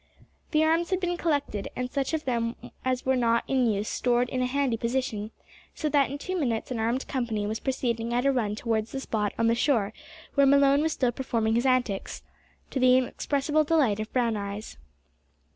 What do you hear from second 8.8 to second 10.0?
the spot on the shore